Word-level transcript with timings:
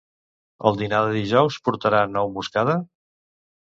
El 0.69 0.79
dinar 0.79 1.03
de 1.05 1.13
dijous 1.19 1.61
portarà 1.69 2.03
nou 2.17 2.35
moscada? 2.41 2.79